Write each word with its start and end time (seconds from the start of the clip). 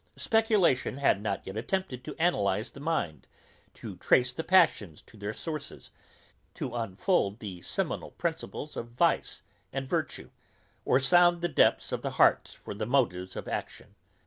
Speculation 0.15 0.97
had 0.97 1.21
not 1.21 1.45
yet 1.45 1.55
attempted 1.55 2.03
to 2.03 2.15
analyse 2.17 2.71
the 2.71 2.79
mind, 2.79 3.27
to 3.75 3.97
trace 3.97 4.33
the 4.33 4.43
passions 4.43 4.99
to 5.03 5.15
their 5.15 5.31
sources, 5.31 5.91
to 6.55 6.73
unfold 6.73 7.37
the 7.37 7.61
seminal 7.61 8.09
principles 8.09 8.75
of 8.75 8.87
vice 8.87 9.43
and 9.71 9.87
virtue, 9.87 10.31
or 10.85 10.99
sound 10.99 11.41
the 11.43 11.47
depths 11.47 11.91
of 11.91 12.01
the 12.01 12.09
heart 12.17 12.47
for 12.59 12.73
the 12.73 12.87
motives 12.87 13.35
of 13.35 13.47
action. 13.47 13.93